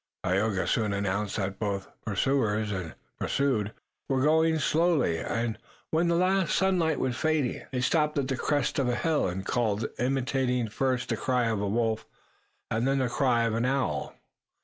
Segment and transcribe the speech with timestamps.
[0.23, 3.71] Tayoga soon announced that both pursuers and pursued
[4.09, 5.59] were going slowly, and,
[5.91, 9.45] when the last sunlight was fading, they stopped at the crest of a hill and
[9.45, 12.07] called, imitating first the cry of a wolf,
[12.71, 14.15] and then the cry of an owl.